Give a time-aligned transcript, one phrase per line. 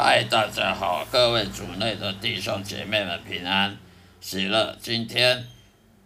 [0.00, 3.76] 嗨，大家好，各位主内的弟兄姐妹们平安
[4.20, 4.76] 喜乐。
[4.80, 5.44] 今天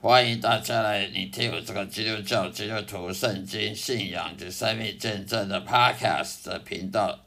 [0.00, 7.18] 欢迎大家来聆听我这个基督教基督徒圣经信仰及生命见证的 Podcast 的频道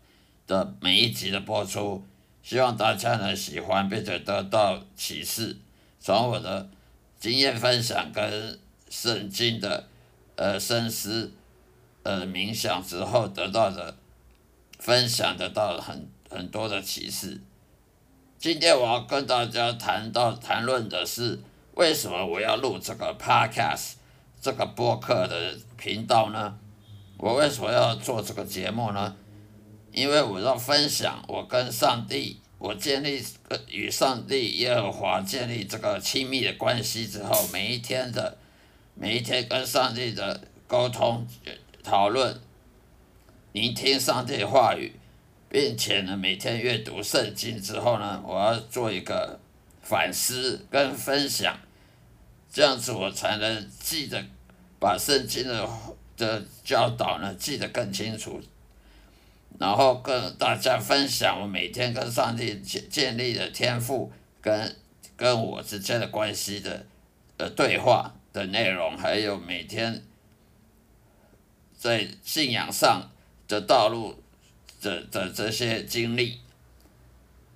[0.48, 2.04] 的每一集的播出，
[2.42, 5.58] 希望大家能喜欢，并且得到启示，
[6.00, 6.68] 从我的
[7.20, 8.60] 经验分享跟
[8.90, 9.88] 圣经的
[10.36, 11.32] 呃深思
[12.02, 13.96] 呃冥想之后得到的
[14.80, 16.10] 分享，得到很。
[16.30, 17.42] 很多的启示。
[18.38, 21.40] 今天我要跟大家谈到谈论的是，
[21.74, 23.94] 为什么我要录这个 podcast
[24.42, 26.58] 这个播客的频道呢？
[27.18, 29.16] 我为什么要做这个节目呢？
[29.92, 33.24] 因为我要分享我跟上帝，我建立
[33.70, 38.38] 与上帝耶和华建立这个亲密的关系之后，每一天的
[38.94, 41.26] 每一天跟上帝的沟通、
[41.82, 42.40] 讨论、
[43.54, 44.94] 聆听上帝的话语。
[45.56, 49.40] 并且呢，每天阅读圣经之后呢，我要做一个
[49.82, 51.58] 反思跟分享，
[52.52, 54.22] 这样子我才能记得
[54.82, 55.66] 把圣经的
[56.18, 58.42] 的教导呢记得更清楚，
[59.58, 64.12] 然后跟大家分享我每天跟上帝建建立的天赋
[64.42, 64.76] 跟
[65.16, 66.86] 跟我之间的关系的
[67.38, 70.04] 呃对话的内容，还有每天
[71.78, 73.10] 在信仰上
[73.48, 74.22] 的道路。
[74.86, 76.40] 的的这些经历，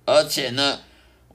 [0.04, 0.80] 而且呢，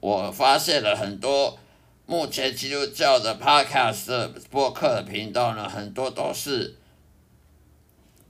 [0.00, 1.58] 我发现了很多
[2.04, 6.76] 目前基督教的 Podcast 播客频道呢，很多都是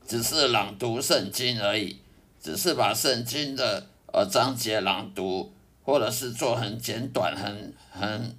[0.07, 1.99] 只是朗读圣经而已，
[2.41, 8.37] 只是把圣经的呃章节朗读，或者是做很简短、很很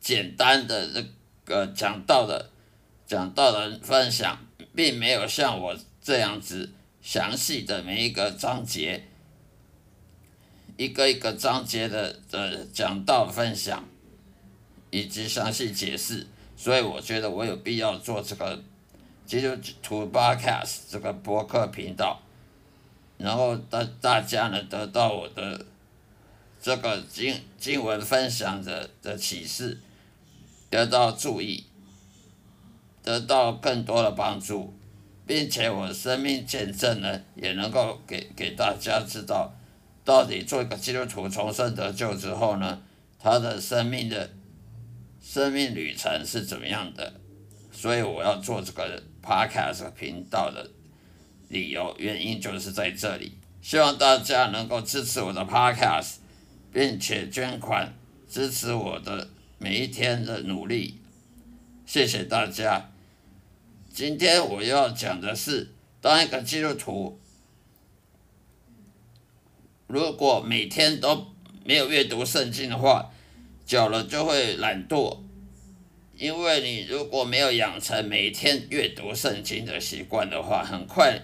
[0.00, 1.04] 简单的这
[1.44, 2.48] 个讲道的
[3.06, 4.38] 讲道的分享，
[4.74, 6.70] 并没有像我这样子。
[7.02, 9.02] 详细的每一个章节，
[10.76, 13.84] 一个一个章节的的讲道分享，
[14.90, 18.62] 以及详细解释，所以我觉得我有必要做这个
[19.24, 19.48] 基督
[19.82, 22.20] 徒 Podcast 这个博客频道，
[23.16, 25.66] 然后大大家呢得到我的
[26.60, 29.78] 这个经经文分享的的启示，
[30.68, 31.64] 得到注意，
[33.02, 34.74] 得到更多的帮助。
[35.30, 39.54] 并且我生命见证呢，也能够给给大家知道，
[40.04, 42.82] 到底做一个基督徒重生得救之后呢，
[43.16, 44.28] 他的生命的
[45.22, 47.14] 生命旅程是怎么样的？
[47.70, 50.68] 所以我要做这个 podcast 频道的
[51.48, 56.14] 理由原因就是在这里，希望大家能够支持我的 podcast，
[56.72, 57.94] 并且捐款
[58.28, 60.98] 支持我的每一天的努力，
[61.86, 62.90] 谢谢大家。
[64.00, 65.68] 今天我要讲的是，
[66.00, 67.20] 当一个基督徒，
[69.86, 71.26] 如果每天都
[71.66, 73.12] 没有阅读圣经的话，
[73.66, 75.18] 久了就会懒惰。
[76.16, 81.20] 因为你如果没有养成每天阅读圣经的习惯的话，很快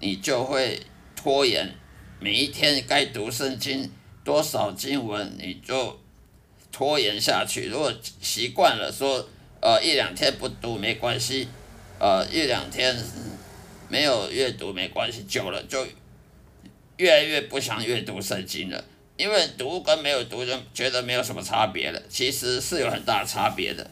[0.00, 0.80] 你就会
[1.14, 1.72] 拖延
[2.18, 3.88] 每一天该读圣经
[4.24, 6.00] 多少经文，你就
[6.72, 7.68] 拖延下去。
[7.68, 9.28] 如果习惯了说，
[9.60, 11.46] 呃，一两天不读没关系。
[11.98, 12.96] 呃，一两天
[13.88, 15.86] 没有阅读没关系，久了就
[16.96, 18.84] 越来越不想阅读圣经了。
[19.16, 23.90] 因为读跟没有读就觉得没有什么差别了，其实是有很大差别的。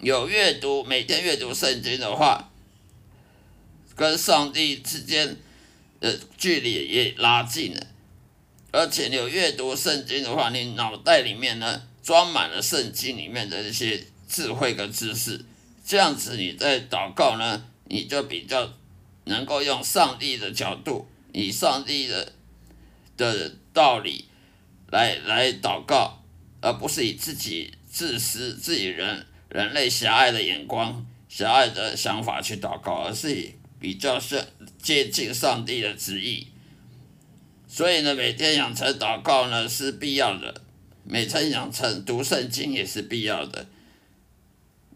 [0.00, 2.50] 有阅读，每天阅读圣经的话，
[3.96, 5.36] 跟上帝之间
[5.98, 7.86] 的距离也拉近了。
[8.70, 15.42] 而且有阅读圣经的话，你脑袋里面呢装满了圣经里面的一些智慧跟知识。
[15.86, 18.72] 这样子，你在祷告呢，你就比较
[19.24, 22.32] 能够用上帝的角度，以上帝的
[23.18, 24.24] 的道理
[24.90, 26.22] 来来祷告，
[26.62, 34.42] 而不是以自己自私、自己人人类狭隘的眼光、狭隘的想法去祷告，而是以比较是
[34.78, 36.48] 接近上帝的旨意。
[37.68, 40.62] 所以呢，每天养成祷告呢是必要的，
[41.04, 43.66] 每天养成读圣经也是必要的，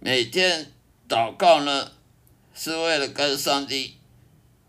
[0.01, 0.73] 每天。
[1.09, 1.91] 祷告呢，
[2.55, 3.95] 是为了跟上帝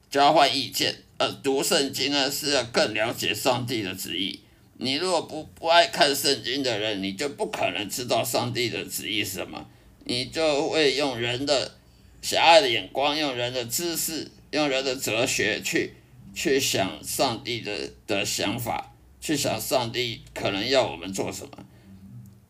[0.09, 4.39] 交换意见；而读圣经呢，是要更了解上帝的旨意。
[4.77, 9.68] 你如果不不爱看圣经的人，你就不可能知道上帝的旨意是什么。
[10.06, 11.75] 你就会用人的
[12.21, 15.94] 狭隘的眼光，用人的知识，用人的哲学去
[16.33, 21.51] 去想上帝的的想法，去想上帝可能要我们做什么。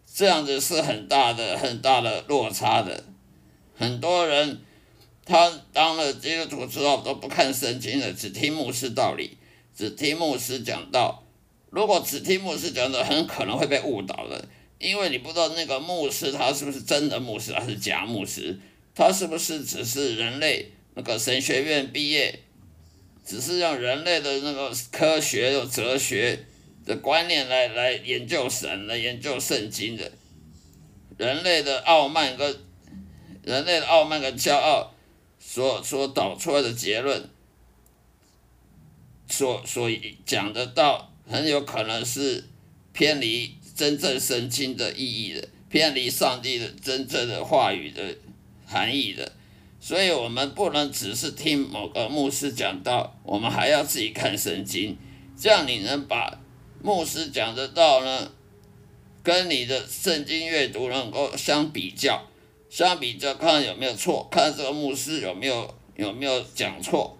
[0.06, 3.06] 这样子是很大的、很大的落差的。
[3.80, 4.60] 很多人，
[5.24, 9.38] 他当了基督徒之后都不看圣经了，只听牧师道理，
[9.74, 11.24] 只听牧师讲道。
[11.70, 14.50] 如果只听牧师讲道，很可能会被误导的，
[14.80, 18.60] 因为你不知道那个牧师他是不是真的牧师，还是假牧师，
[18.94, 22.38] 他是不是只是人类那个神学院毕业，
[23.26, 26.46] 只是用人类的那个科学、有哲学
[26.86, 30.12] 的观念来来研究神、来研究圣经的，
[31.18, 32.54] 人类的傲慢跟
[33.44, 34.91] 人类的傲慢跟骄傲
[35.39, 37.30] 所所导出来的结论，
[39.27, 39.89] 所所
[40.25, 41.06] 讲的道。
[41.31, 42.44] 很有可能是
[42.91, 48.01] 偏离真正圣经的意义的，偏离上帝的真正的话语的
[48.65, 49.31] 含义的，
[49.80, 54.97] 所以我们不能只是听某个牧师讲道，我们还要自己看圣经，
[55.38, 56.42] 这样你能把
[56.81, 58.31] 牧师讲的道呢，
[59.21, 62.27] 跟你的圣经阅读能够相比较，
[62.69, 67.18] 相比较看有没有错，看这个牧师有没有有没有讲错。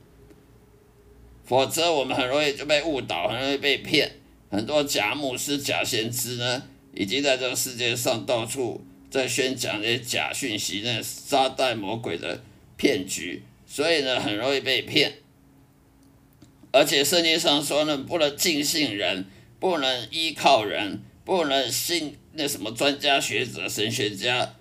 [1.44, 4.12] 否则，我们很容易就被误导，很容易被骗。
[4.52, 6.64] 很多假牧师、假先知呢，
[6.94, 12.44] 已经在这个世界上到处在宣讲那些假讯息，那撒旦魔鬼的
[12.78, 15.14] 骗局，所以呢，很容易被骗。
[16.72, 19.26] 而且圣经上说呢，不能尽信人，
[19.60, 24.54] 不能依靠人，不能信那什么专家学者、神学家，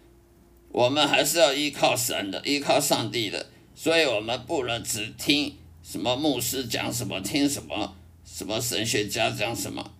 [0.70, 3.46] 我们还是要依靠神的，依靠上帝的。
[3.74, 5.54] 所以我们不能只听。
[5.82, 9.90] 什么牧师讲什么，听什么，什么神学家讲什么，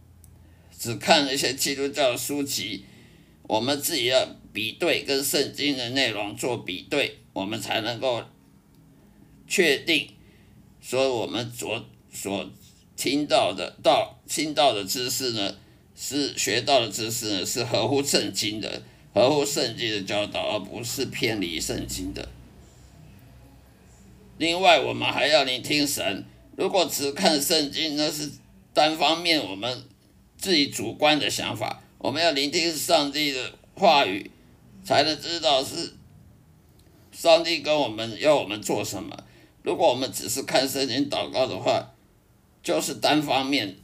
[0.78, 2.84] 只看那些基督教书籍，
[3.44, 8.22] 我们自己要比对跟圣经的内容做比对，我们才能够
[9.46, 10.10] 确定，
[10.82, 11.82] 说我们所
[12.12, 12.50] 所
[12.94, 15.56] 听到的到听到的知识呢，
[15.96, 18.82] 是学到的知识呢，是合乎圣经的，
[19.18, 22.28] 合乎圣经的教导，而不是偏离圣经的。
[24.36, 26.24] 另外，我们还要聆听神。
[26.54, 28.30] 如果只看圣经，那是
[28.72, 29.82] 单方面我们
[30.36, 31.82] 自己主观的想法。
[31.98, 34.30] 我们要聆听上帝的话语，
[34.84, 35.94] 才能知道是
[37.10, 39.24] 上帝跟我们要我们做什么。
[39.64, 41.92] 如果我们只是看圣经祷告的话，
[42.62, 43.78] 就是单方面、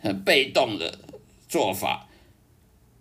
[0.00, 0.98] 很被动的
[1.50, 2.06] 做法。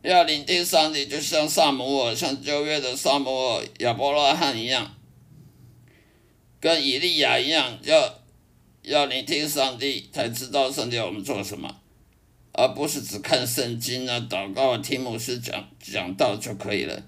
[0.02, 4.96] 要聆听上帝，就像萨摩尔、像旧约的萨摩尔、亚伯拉罕一样。
[6.62, 8.20] 跟以利亚一样，要
[8.82, 11.80] 要聆听上帝，才知道上帝要我们做什么，
[12.54, 17.04] 而不是只看圣经啊、祷告啊、听牧师讲讲道就可以了。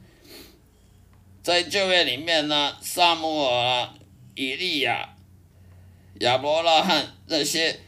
[1.44, 3.94] 在旧约里面呢，萨姆尔啊、
[4.36, 5.16] 以利亚、
[6.20, 7.80] 亚伯拉罕那些，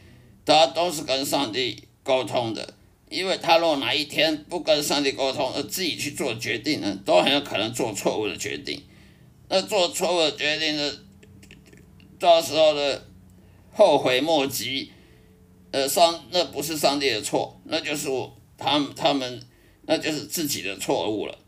[0.44, 2.74] 他都是跟上帝沟通的，
[3.14, 8.82] 因为他若哪一天不跟上帝沟通，而自己去做决定呢，都很有可能做错误的决定。
[9.48, 10.92] 那做错误的决定呢？
[12.18, 13.06] 到时候的
[13.72, 14.90] 后悔莫及，
[15.72, 19.42] 呃，上那不是上帝的错，那就是我他们他们
[19.82, 21.38] 那就是自己的错误了。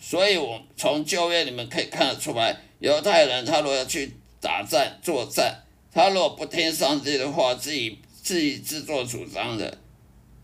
[0.00, 9.78] 所以，我从旧约里面可以看得出来，犹太人他如果要去打战作战，他如果不听上帝的话，自己自己自作主张的，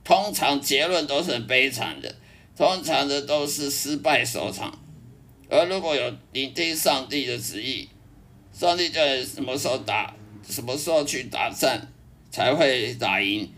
[0.04, 2.14] 通常结论都是很悲惨的，
[2.54, 4.78] 通常的都是失败收场。
[5.48, 7.88] 而如果有聆听上帝的旨意，
[8.52, 10.14] 上帝叫你什么时候打，
[10.46, 11.90] 什么时候去打战，
[12.30, 13.50] 才会打赢，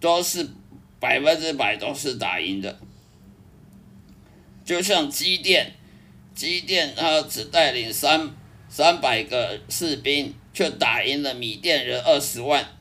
[0.00, 0.48] 都是
[0.98, 2.78] 百分之百都是打赢的。
[4.64, 5.74] 就像机电，
[6.34, 8.34] 机电他只带领三
[8.68, 12.77] 三百个士兵，却打赢了米甸人二十万。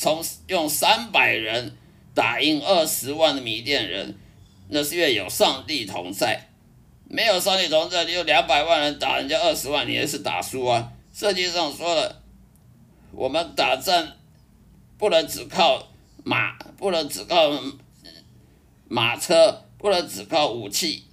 [0.00, 1.76] 从用三百人
[2.14, 4.16] 打赢二十万的米甸人，
[4.70, 6.48] 那是因为有上帝同在。
[7.06, 10.90] 没有上帝同在，你有两百万人打人家二十万，你也是打输啊。
[11.12, 12.22] 圣经上说了，
[13.12, 14.08] 我们打仗
[14.96, 15.90] 不能只靠
[16.24, 17.52] 马，不能只靠
[18.88, 21.04] 马车，不能只靠武器，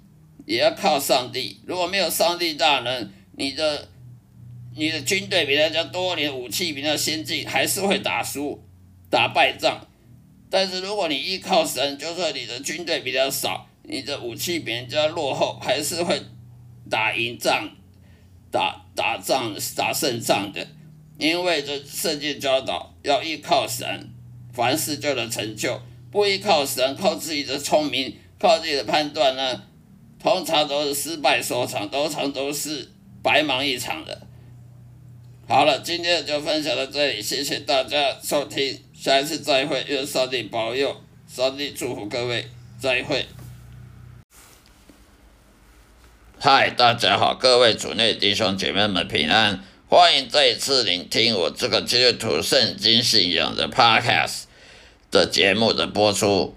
[0.45, 1.59] 也要靠上帝。
[1.65, 3.89] 如果没有上帝大人，你的
[4.77, 8.63] 你的军队比人家多，你的武器比人家先进，还是会打输，
[9.09, 9.87] 打败仗。
[10.49, 13.67] 但是如果你依靠神，就算你的军队比较少。
[13.89, 16.21] 你的武器比人家落后，还是会
[16.89, 17.69] 打赢仗、
[18.51, 20.67] 打打仗、打胜仗的，
[21.17, 24.09] 因为这圣经教导要依靠神，
[24.51, 25.79] 凡事就能成就；
[26.11, 29.63] 不依靠神，靠自己的聪明、靠自己的判断呢，
[30.21, 32.91] 通常都是失败收场，通常都是
[33.23, 34.27] 白忙一场的。
[35.47, 42.47] 好了，今天就分享到这里，谢谢大家收听，下一次再会，愿上帝保佑，上帝祝福各位，
[42.79, 43.27] 再会。
[46.39, 54.45] 嗨，大家好，各位主内弟兄姐妹们平安，欢迎再次聆听我这个基督徒圣经信仰的 Podcast
[55.11, 56.55] 的节目的播出。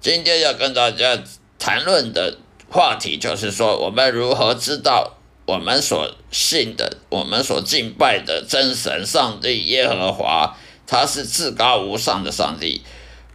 [0.00, 1.22] 今天要跟大家
[1.60, 2.38] 谈论的
[2.68, 12.82] 话题就是说，我们如何知道我们所信的、我们所敬拜的真神上帝耶和华，他是至高无上的上帝。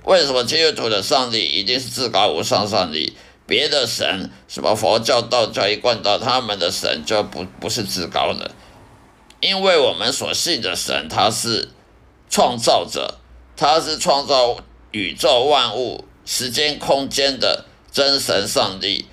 [0.04, 3.16] 为什么基督徒的上帝一定是至高无上上帝？
[3.46, 8.52] 别的神，什么佛教、道教、一贯道，他们的神就不不是至高的。
[9.42, 11.70] 因为我们所信的神，他是
[12.30, 13.20] 创造者，
[13.58, 14.58] 他是创造
[14.92, 19.06] 宇宙万物、时间空间的真神上帝，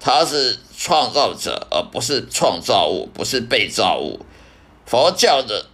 [0.00, 4.24] 他是创造者，而不是创造物，不是被造物。
[4.86, 5.66] 佛教的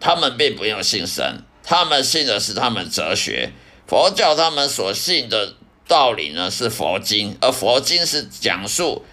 [0.00, 3.52] 他们并不用信神，他们信的是他们哲学。
[3.86, 5.54] 佛教他们所信的
[5.86, 9.04] 道理呢是佛经，而佛经是讲述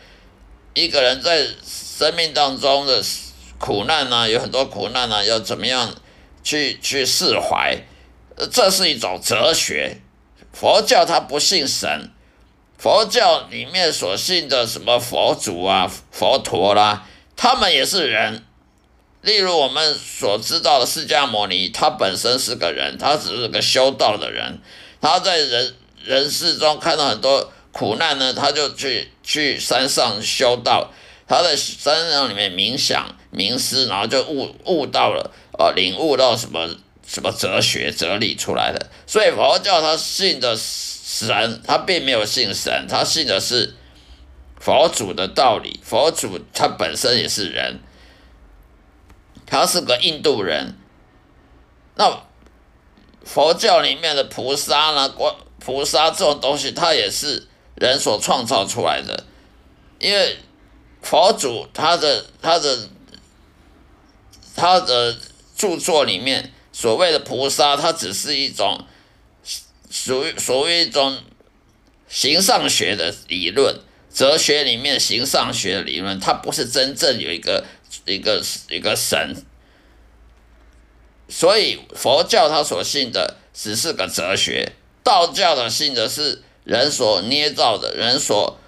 [0.73, 3.03] 一个人在生命当中的。
[3.59, 5.95] 苦难呢，有很多苦难呢，要怎么样
[6.43, 7.75] 去去释怀？
[8.51, 9.97] 这是一种哲学。
[10.53, 12.11] 佛教它不信神，
[12.77, 18.45] 佛教里面所信的什么佛祖啊、佛陀啦，他们也是人。
[19.21, 24.59] 例如我们所知道的释迦牟尼，他本身是个人，他只是个修道的人。
[25.01, 30.91] 他在人人世中看到很多苦难呢，他就去去山上修道。
[31.27, 36.69] 他在山上里面冥想、冥思，然后就悟悟到了，呃，领悟到什么
[37.05, 38.89] 什么哲学哲理出来的。
[39.05, 43.75] 所以佛教他信的神，他并没有信神，他信的是
[44.57, 45.81] 佛祖的道理。
[45.83, 47.81] 佛祖他本身也是人，
[49.47, 50.75] 他是个印度人。
[51.95, 52.21] 那
[53.25, 55.09] 佛教里面的菩萨呢？
[55.09, 59.25] 观菩萨这种东西，它也是人所创造出来的，
[59.97, 60.37] 因为。
[60.99, 62.89] 佛祖他的他的
[64.55, 65.15] 他的
[65.55, 68.85] 著作里面所谓的菩萨，它只是一种
[69.89, 71.17] 属于所谓一种
[72.09, 73.79] 形上学的理论，
[74.13, 77.63] 哲学里面形上学的理论，它不是真正有一个
[78.05, 79.35] 一个一个神。
[81.29, 84.73] 所以佛教他所信的只是个哲学，
[85.03, 88.59] 道教的信的是人所捏造的，人所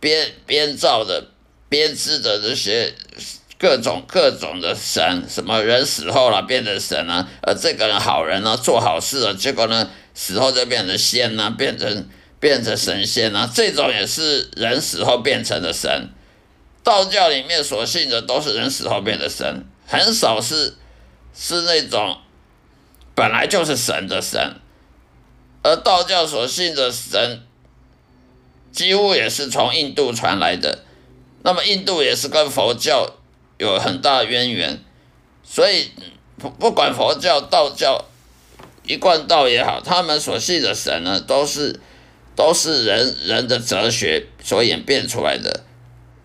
[0.00, 1.28] 编编造的。
[1.70, 2.94] 编织的这些
[3.58, 12.08] 各种各种的神，什么人死后了变成神啊，呃，这个人好人呢，做好事了，结果呢死后就变成仙呐，变成
[12.40, 16.08] 变成神仙呐，这种也是人死后变成的神。
[16.88, 20.74] 道教里面所信的都是人死后变的神，很少是
[21.34, 22.16] 是那种
[23.14, 24.54] 本来就是神的神，
[25.62, 27.42] 而道教所信的神
[28.72, 30.78] 几乎也是从印度传来的。
[31.42, 33.16] 那么印度也是跟佛教
[33.58, 34.82] 有很大渊源，
[35.44, 35.90] 所以
[36.38, 38.06] 不不管佛教、道教、
[38.84, 41.78] 一贯道也好，他们所信的神呢，都是
[42.34, 45.64] 都是人人的哲学所演变出来的，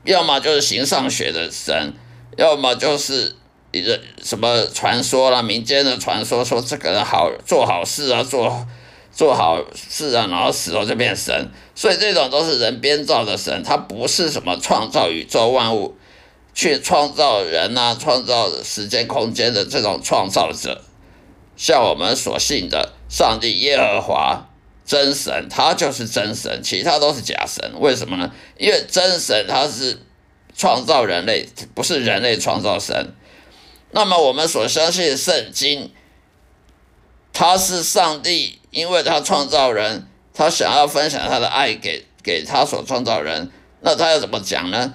[0.04, 1.94] 要么就是形上学的神，
[2.38, 3.36] 要么就是
[3.72, 8.68] 一个什么传说啦，民间的传说说这个人好做好事啊，做。
[9.16, 15.96] 做好事啊，然后死后就变神，所以这种都是人编造的神，他不是什么创造宇宙万物、
[16.56, 20.82] 去创造人呐、创造时间空间的这种创造者。
[21.56, 24.50] 像我们所信的上帝耶和华
[24.86, 27.74] 真神，他就是真神，其他都是假神。
[27.80, 28.32] 为什么呢？
[28.58, 30.00] 因为真神他是
[30.56, 33.14] 创造人类，不是人类创造神。
[33.92, 35.92] 那么我们所相信的圣经。
[37.36, 43.50] 他是上帝，因为他创造人，他想要分享他的爱给给他所创造人，
[43.82, 44.94] 那他要怎么讲呢？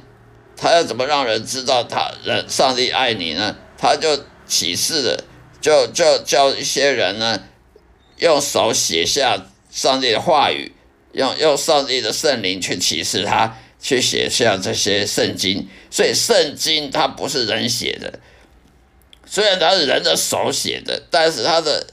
[0.56, 3.56] 他要怎么让人知道他人上帝爱你呢？
[3.76, 5.24] 他就启示的，
[5.60, 7.42] 就就叫一些人呢，
[8.18, 9.36] 用手写下
[9.78, 10.72] 上帝的话语，
[11.12, 15.68] 用用上帝的圣灵去启示他，去写下这些圣经。
[15.90, 18.18] 所以圣经它不是人写的，
[19.24, 21.86] 虽然它是人的手写的，但是它的。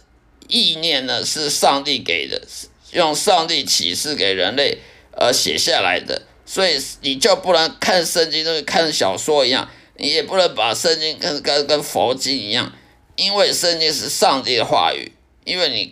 [0.47, 2.39] 意念呢是上帝给的，
[2.91, 4.77] 用上帝启示给人类
[5.13, 12.71] 而写下来的，所以你就不能看圣经，跟看小说一样，你也不能把圣经跟跟跟佛经一样，
[13.15, 15.13] 因为圣经是上帝的话语，
[15.45, 15.91] 因为你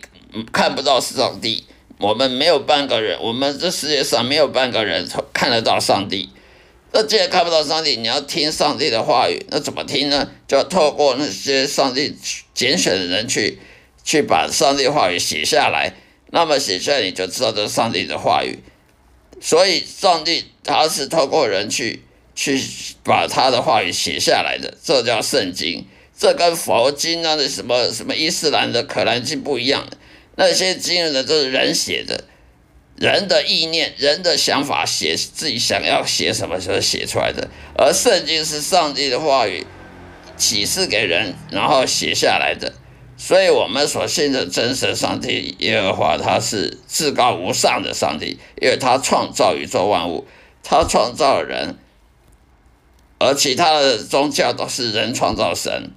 [0.52, 1.66] 看不到上帝，
[1.98, 6.30] 我们没有半个人，我们这世界上没有半个人看得到上帝，
[6.92, 10.30] 那既然看不到上帝，你要听上帝的话语，那怎么听呢？
[10.46, 12.16] 就要透过那些上帝
[12.54, 13.58] 拣选的人去。
[14.06, 15.94] 去把上帝话语写下来，
[16.30, 18.58] 那么写下来你就知道这是上帝的话语。
[19.40, 22.02] 所以，上帝他是透过人去
[22.34, 22.62] 去
[23.02, 25.86] 把他的话语写下来的，这叫圣经。
[26.14, 29.88] 这跟佛经啊那什么什么伊斯兰的可兰经不一样，
[30.36, 32.24] 那些经验呢都是人写的，
[32.96, 39.66] 人的意念、人的想法写自己想要写什么时候写出来的，而圣经是上帝的话语
[40.36, 42.72] 启示给人，然后写下来的。
[43.16, 50.26] 所以，我们所信的真神上帝耶和华，他是至高无上的上帝，因为他创造宇宙万物，
[50.64, 51.76] 他创造人，
[53.20, 55.92] 而其他的宗教都是人创造神。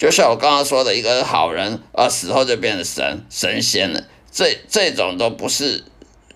[0.00, 5.84] 就像我刚刚说的，一个好人啊，死后就变成神神仙了，这这种都不是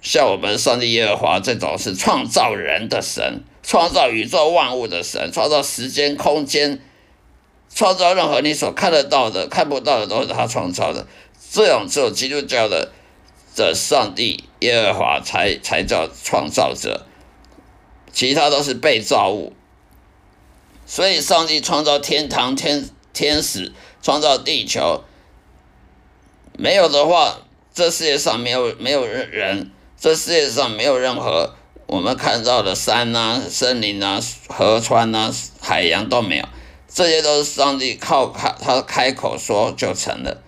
[0.02, 6.78] 像我们上帝耶和华这种是创造人的神，创造宇宙万物的神，创造时间空间。
[7.74, 11.08] 创造任何你所看得到的、看不到的，都是他创造的。
[11.50, 12.92] 这种只有基督教的
[13.56, 17.06] 的上帝耶和华才才叫创造者，
[18.12, 19.54] 其他都是被造物。
[20.86, 25.02] 所以，上帝创造天堂、天天使，创造地球，
[26.58, 27.38] 没有的话，
[27.72, 31.54] 这世界上没有没有人，这世界上没有任何
[31.86, 36.44] 我们看到的山啊、森林啊、河川啊、海洋都没有。
[36.88, 40.42] 这些都是上帝靠开他开口说就成了。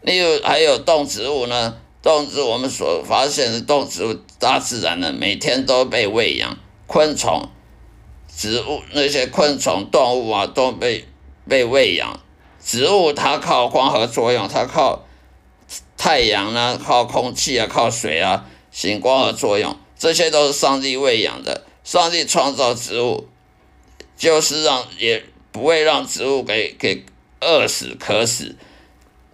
[0.00, 7.50] 例如还有动植物呢，动植物我们所发现的动植物，大自然呢每天都被喂养，昆虫、
[8.34, 11.04] 植物那些昆虫、动物啊都被
[11.48, 12.20] 被喂养。
[12.62, 15.04] 植物它靠光合作用，它靠
[15.96, 21.64] 太阳啊，靠空气啊，靠水啊行光合作用，这些都是上帝喂养的。
[21.84, 23.28] 上帝创造植物，
[24.16, 25.24] 就是让也。
[25.52, 27.04] 不会让植物给给
[27.40, 28.54] 饿死渴死。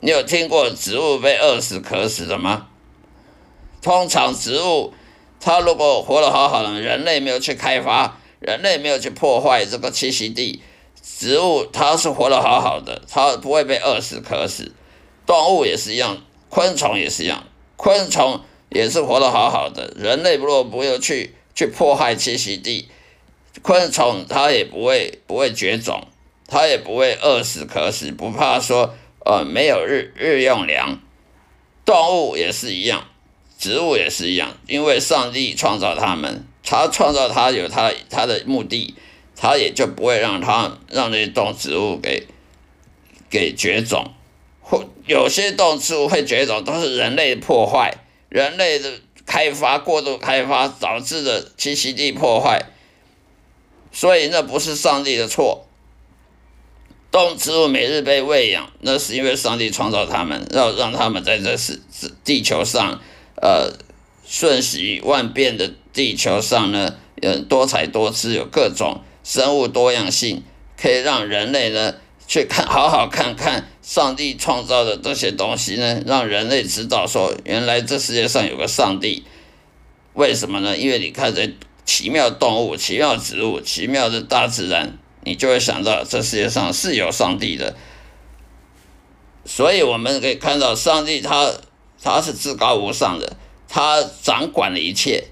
[0.00, 2.68] 你有听过植物被饿死渴死的吗？
[3.82, 4.94] 通常植物
[5.40, 10.62] 它如果活得好好的，人类没有去开发，人类没有去破坏这个栖息地，
[11.18, 14.72] 植物它是活得好好的，它不会被饿死渴死。
[15.24, 17.44] 动物也是一样，昆虫也是一样，
[17.76, 22.88] 昆虫也是活得好好的，人类如果不要去去破坏栖息地。
[23.62, 26.06] 昆虫它也不会不会绝种，
[26.46, 31.00] 它也不会饿死渴死，不怕说呃没有日日用粮。
[31.86, 33.06] 动物也是一样，
[33.58, 38.94] 植物也是一样，因为上帝创造它们，他创造它有他他的目的，
[39.36, 42.26] 他也就不会让它让那些动植物给
[43.30, 44.12] 给绝种，
[44.60, 47.94] 或有些动植物会绝种，都是人类破坏，
[48.30, 48.90] 人类的
[49.26, 52.70] 开发过度开发导致的栖息地破坏。
[53.92, 55.66] 所以那不是上帝的错。
[57.10, 61.80] 动植物每日被喂养，那是因为上帝创造它们，让让他们在这是
[62.24, 63.00] 地球上，
[63.40, 63.72] 呃，
[64.26, 70.44] 瞬息万变的地球上呢，呃，多彩多姿，有各种生物多样性，
[70.80, 71.96] 可以让人类呢
[72.28, 79.24] 去看，好好看看上帝创造的这些东西呢，让人类知道说，原来这世界上有个上帝。
[80.14, 80.76] 为什么呢？
[80.76, 81.52] 因为你看这。
[81.88, 87.76] 奇妙动物、奇妙植物、奇妙的大自然，你就会想到这世界上是有上帝的。
[89.44, 91.52] 所以我们可以看到，上帝他
[92.02, 93.36] 他是至高无上的，
[93.68, 95.28] 他掌管了一切。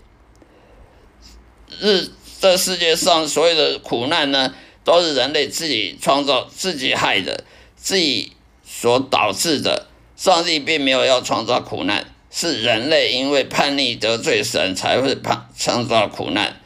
[1.81, 2.09] 日
[2.45, 4.55] 这世界上所有的苦难呢，
[4.85, 7.43] 都是人类自己创造、自己害的、
[7.75, 9.87] 自己所导致的。
[10.15, 12.13] 上帝并没有要创造苦难。
[12.31, 16.61] 是人类因为叛逆得罪神，才会叛创造苦难。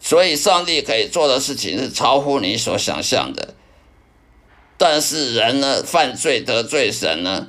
[0.00, 3.54] 所以，上帝可以做的事情是超乎你所想象的。
[4.78, 7.48] 但是，人呢，犯罪得罪神呢，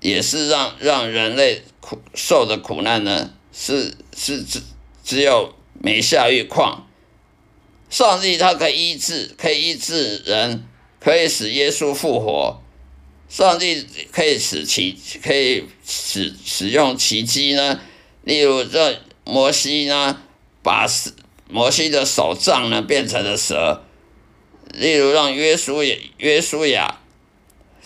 [0.00, 4.60] 也是让让人类苦受的苦难呢，是是只
[5.02, 6.88] 只有每下愈况。
[7.90, 10.64] 上帝他可以医治，可以医治人，
[10.98, 12.62] 可以使耶稣复活。
[13.28, 17.80] 上帝可以使奇，可以使使用奇迹呢。
[18.24, 20.22] 例如，这摩西呢，
[20.62, 20.86] 把
[21.48, 23.82] 摩西的手杖呢变成了蛇。
[24.72, 27.00] 例如，让约书亚约书亚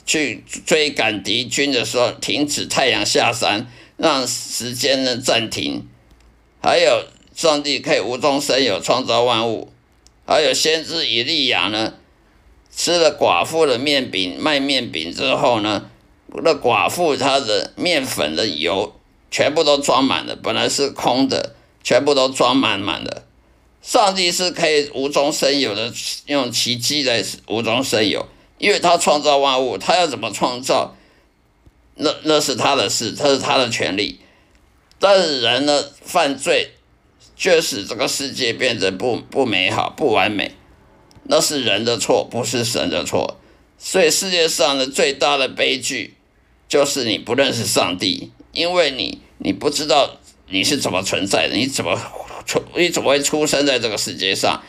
[0.05, 5.89] 去追赶敌军的时候，停止太阳下山，让时间呢暂停。
[6.67, 9.73] 还有，上帝可以无中生有，创造万物。
[10.27, 11.95] 还有，先知以利亚呢。
[12.75, 15.89] 吃了寡妇的面饼卖面饼之后呢，
[16.43, 18.97] 那寡妇她的面粉的油
[19.31, 23.23] 全部都装满了，本来是空的，全部都装满满的。
[23.81, 25.93] 上帝是可以无中生有的，
[26.27, 28.27] 用奇迹来无中生有，
[28.59, 30.97] 因为他创造万物，他要怎么创造，
[31.95, 34.19] 那那是他的事，他是他的权利。
[34.99, 36.71] 但是人呢，犯罪
[37.37, 40.53] 却使这个世界变得不不美好、不完美。
[41.25, 43.39] 那是人的错，不是神的错。
[43.79, 46.15] 所以世界上的最大的悲剧，
[46.69, 50.17] 就是你不认识上帝，因为你你不知道
[50.49, 52.01] 你是怎么存在的，你怎么
[52.47, 54.63] 出你怎么会出生在这个世界上？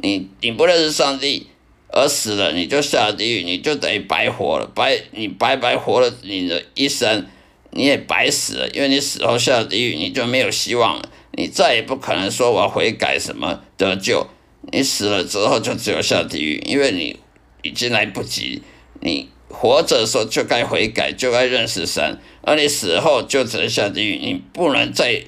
[0.00, 1.46] 你你不认识上帝
[1.88, 7.26] 而死了，你就下地狱，你就等于白活了，白你白白活了你的一生，
[7.70, 14.26] 你也白死了，因为你死后下地狱，你就没有希望了，你再也不可能说我要悔改什么得救。
[14.72, 17.18] 你死了之后就只有下地狱，因为你
[17.62, 18.62] 已经来不及。
[19.00, 25.22] 你活着的时候就该悔改，就该认识神，而你死后就只能下地狱，你不能再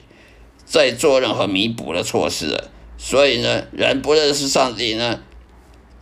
[0.64, 2.70] 再做任何弥补的措施了。
[2.98, 5.20] 所以呢，人不认识上帝呢，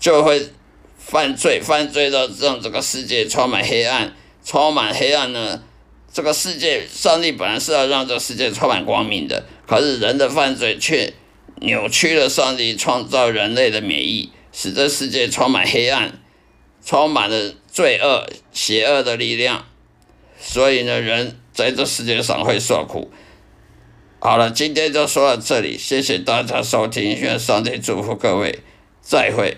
[0.01, 0.49] 就会
[0.97, 5.63] 犯罪，犯罪到让这个世界充满黑暗，充满黑暗呢。
[6.19, 11.15] 这个世界，上帝本来是要让这个世界充满光明的，可是人的犯罪却。
[11.61, 16.19] 扭曲了上帝创造人类的美意，使这世界充满黑暗，
[16.85, 19.65] 充满了罪恶、邪恶的力量。
[20.41, 23.13] 所以呢，人在这世界上会受苦。
[24.19, 28.59] 好了，今天就说到这里，谢谢大家收听，愿上帝祝福各位，
[29.01, 29.57] 再会。